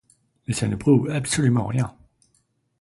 [0.47, 1.95] Mais ça ne prouve absolument rien.